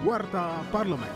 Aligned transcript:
Warta 0.00 0.64
Parlemen. 0.72 1.12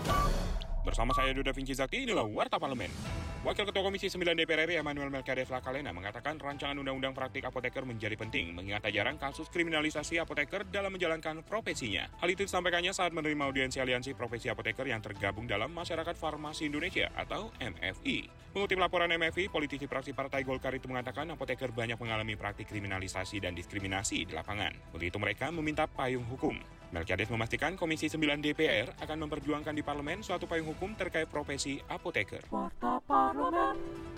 Bersama 0.84 1.17
saya 1.17 1.33
Duda 1.33 1.56
Vinci 1.56 1.72
Zakti, 1.72 2.04
inilah 2.04 2.29
Warta 2.29 2.61
Parlemen. 2.61 2.92
Wakil 3.41 3.64
Ketua 3.64 3.80
Komisi 3.80 4.12
9 4.12 4.37
DPR 4.37 4.68
RI 4.68 4.77
Emmanuel 4.77 5.09
Melkiades 5.09 5.48
Lakalena 5.48 5.88
mengatakan 5.96 6.37
rancangan 6.37 6.77
Undang-Undang 6.77 7.16
Praktik 7.16 7.48
Apoteker 7.48 7.89
menjadi 7.89 8.12
penting 8.12 8.52
mengingat 8.52 8.84
jarang 8.93 9.16
kasus 9.16 9.48
kriminalisasi 9.48 10.20
apoteker 10.20 10.68
dalam 10.68 10.93
menjalankan 10.93 11.41
profesinya. 11.48 12.12
Hal 12.20 12.29
itu 12.29 12.45
disampaikannya 12.45 12.93
saat 12.93 13.16
menerima 13.16 13.48
audiensi 13.48 13.80
Aliansi 13.80 14.12
Profesi 14.12 14.52
Apoteker 14.52 14.85
yang 14.85 15.01
tergabung 15.01 15.48
dalam 15.48 15.73
Masyarakat 15.73 16.12
Farmasi 16.21 16.69
Indonesia 16.69 17.09
atau 17.16 17.57
MFI. 17.64 18.29
Mengutip 18.53 18.77
laporan 18.77 19.09
MFI, 19.09 19.48
politisi 19.48 19.89
praksi 19.89 20.12
Partai 20.12 20.45
Golkar 20.45 20.77
itu 20.77 20.93
mengatakan 20.93 21.25
apoteker 21.32 21.73
banyak 21.73 21.96
mengalami 21.96 22.37
praktik 22.37 22.69
kriminalisasi 22.69 23.41
dan 23.41 23.57
diskriminasi 23.57 24.29
di 24.29 24.32
lapangan. 24.37 24.77
Untuk 24.93 25.09
itu 25.09 25.16
mereka 25.16 25.48
meminta 25.48 25.89
payung 25.89 26.29
hukum. 26.29 26.73
Melkiades 26.95 27.26
memastikan 27.26 27.75
Komisi 27.75 28.07
9 28.07 28.39
DPR 28.39 28.86
akan 29.02 29.26
memperjuangkan 29.26 29.75
di 29.75 29.82
parlemen 29.82 30.22
suatu 30.22 30.46
payung 30.46 30.71
hukum 30.71 30.94
terkait 30.94 31.26
profesi 31.26 31.82
apoteker. 31.90 32.47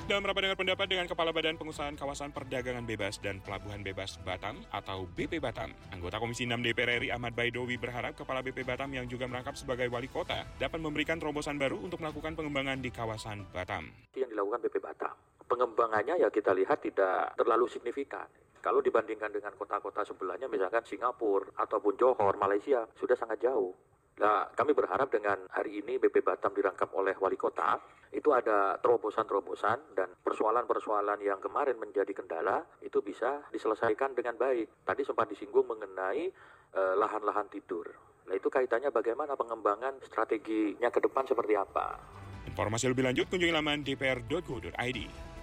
Dalam 0.04 0.22
rapat 0.22 0.40
dengar 0.44 0.60
pendapat 0.60 0.86
dengan 0.86 1.08
Kepala 1.08 1.32
Badan 1.32 1.56
Pengusahaan 1.56 1.96
Kawasan 1.96 2.36
Perdagangan 2.36 2.84
Bebas 2.84 3.16
dan 3.24 3.40
Pelabuhan 3.40 3.80
Bebas 3.80 4.20
Batam 4.20 4.60
atau 4.68 5.08
BP 5.08 5.40
Batam, 5.40 5.72
anggota 5.88 6.20
Komisi 6.20 6.44
6 6.44 6.52
DPR 6.60 7.00
RI 7.00 7.08
Ahmad 7.08 7.32
Baidowi 7.32 7.80
berharap 7.80 8.12
Kepala 8.12 8.44
BP 8.44 8.68
Batam 8.68 8.92
yang 8.92 9.08
juga 9.08 9.24
merangkap 9.24 9.56
sebagai 9.56 9.88
wali 9.88 10.12
kota 10.12 10.44
dapat 10.60 10.76
memberikan 10.76 11.16
terobosan 11.16 11.56
baru 11.56 11.80
untuk 11.80 12.04
melakukan 12.04 12.36
pengembangan 12.36 12.76
di 12.84 12.92
kawasan 12.92 13.48
Batam. 13.56 13.88
yang 14.12 14.28
dilakukan 14.28 14.60
BP 14.68 14.84
Batam. 14.84 15.16
Pengembangannya 15.48 16.20
ya 16.20 16.28
kita 16.28 16.52
lihat 16.52 16.84
tidak 16.84 17.32
terlalu 17.40 17.64
signifikan. 17.72 18.28
Kalau 18.64 18.80
dibandingkan 18.82 19.30
dengan 19.30 19.54
kota-kota 19.54 20.02
sebelahnya 20.02 20.50
misalkan 20.50 20.82
Singapura 20.84 21.54
ataupun 21.56 21.94
Johor, 21.96 22.34
Malaysia 22.40 22.84
sudah 22.98 23.14
sangat 23.14 23.42
jauh. 23.42 23.74
Nah, 24.16 24.48
kami 24.56 24.72
berharap 24.72 25.12
dengan 25.12 25.36
hari 25.52 25.84
ini 25.84 26.00
BP 26.00 26.24
Batam 26.24 26.56
dirangkap 26.56 26.88
oleh 26.96 27.12
wali 27.20 27.36
kota, 27.36 27.76
itu 28.16 28.32
ada 28.32 28.80
terobosan-terobosan 28.80 29.92
dan 29.92 30.08
persoalan-persoalan 30.24 31.20
yang 31.20 31.36
kemarin 31.36 31.76
menjadi 31.76 32.16
kendala 32.16 32.64
itu 32.80 33.04
bisa 33.04 33.44
diselesaikan 33.52 34.16
dengan 34.16 34.40
baik. 34.40 34.88
Tadi 34.88 35.04
sempat 35.04 35.28
disinggung 35.28 35.68
mengenai 35.68 36.32
eh, 36.72 36.94
lahan-lahan 36.96 37.52
tidur. 37.52 37.92
Nah, 38.24 38.34
itu 38.34 38.48
kaitannya 38.48 38.88
bagaimana 38.88 39.36
pengembangan 39.36 40.00
strateginya 40.08 40.88
ke 40.88 40.98
depan 41.04 41.28
seperti 41.28 41.52
apa. 41.52 42.00
Informasi 42.48 42.88
lebih 42.88 43.04
lanjut 43.04 43.28
kunjungi 43.28 43.52
laman 43.52 43.84
dpr.go.id. 43.84 45.35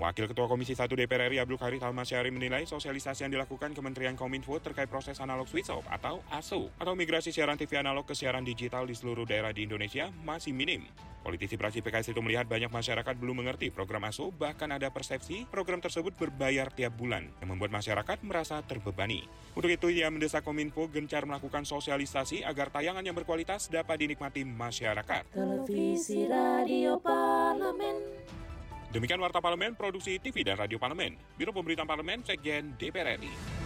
Wakil 0.00 0.24
Ketua 0.24 0.48
Komisi 0.48 0.72
1 0.72 0.88
DPR 0.88 1.28
RI 1.28 1.36
Abdul 1.36 1.60
Karir 1.60 1.84
Almasyari 1.84 2.32
menilai 2.32 2.64
sosialisasi 2.64 3.28
yang 3.28 3.32
dilakukan 3.36 3.76
Kementerian 3.76 4.16
Kominfo 4.16 4.56
terkait 4.56 4.88
proses 4.88 5.20
analog 5.20 5.44
switch 5.44 5.68
off 5.68 5.84
atau 5.92 6.24
ASO 6.32 6.72
atau 6.80 6.96
migrasi 6.96 7.28
siaran 7.28 7.60
TV 7.60 7.76
analog 7.76 8.08
ke 8.08 8.16
siaran 8.16 8.40
digital 8.40 8.88
di 8.88 8.96
seluruh 8.96 9.28
daerah 9.28 9.52
di 9.52 9.68
Indonesia 9.68 10.08
masih 10.24 10.56
minim. 10.56 10.88
Politisi 11.22 11.54
praksi 11.54 11.84
PKS 11.86 12.16
itu 12.16 12.20
melihat 12.24 12.50
banyak 12.50 12.72
masyarakat 12.72 13.14
belum 13.14 13.44
mengerti 13.44 13.70
program 13.70 14.10
ASO, 14.10 14.34
bahkan 14.34 14.66
ada 14.74 14.90
persepsi 14.90 15.46
program 15.46 15.78
tersebut 15.78 16.18
berbayar 16.18 16.66
tiap 16.74 16.98
bulan 16.98 17.30
yang 17.38 17.54
membuat 17.54 17.70
masyarakat 17.70 18.26
merasa 18.26 18.58
terbebani. 18.66 19.22
Untuk 19.54 19.70
itu, 19.70 19.86
ia 19.86 20.10
mendesak 20.10 20.42
Kominfo 20.42 20.90
gencar 20.90 21.22
melakukan 21.22 21.62
sosialisasi 21.62 22.42
agar 22.42 22.74
tayangan 22.74 23.06
yang 23.06 23.14
berkualitas 23.14 23.70
dapat 23.70 24.02
dinikmati 24.02 24.42
masyarakat. 24.42 25.30
Televisi 25.30 26.26
Radio. 26.26 26.98
Demikian 28.92 29.24
Warta 29.24 29.40
Parlemen, 29.40 29.72
Produksi 29.72 30.20
TV 30.20 30.44
dan 30.44 30.60
Radio 30.60 30.76
Parlemen, 30.76 31.16
Biro 31.40 31.48
Pemberitaan 31.56 31.88
Parlemen, 31.88 32.20
Sekjen 32.28 32.76
DPR 32.76 33.16
RI. 33.16 33.61